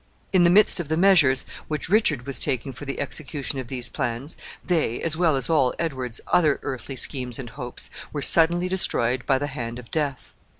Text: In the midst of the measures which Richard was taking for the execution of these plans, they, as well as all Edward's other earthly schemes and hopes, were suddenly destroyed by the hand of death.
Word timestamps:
In 0.33 0.43
the 0.43 0.49
midst 0.49 0.79
of 0.79 0.87
the 0.87 0.97
measures 0.97 1.45
which 1.67 1.87
Richard 1.87 2.25
was 2.25 2.39
taking 2.39 2.71
for 2.71 2.85
the 2.85 2.99
execution 2.99 3.59
of 3.59 3.67
these 3.67 3.87
plans, 3.87 4.35
they, 4.65 4.99
as 4.99 5.15
well 5.15 5.35
as 5.35 5.47
all 5.47 5.75
Edward's 5.77 6.19
other 6.25 6.59
earthly 6.63 6.95
schemes 6.95 7.37
and 7.37 7.51
hopes, 7.51 7.91
were 8.11 8.23
suddenly 8.23 8.67
destroyed 8.67 9.23
by 9.27 9.37
the 9.37 9.45
hand 9.45 9.77
of 9.77 9.91
death. 9.91 10.33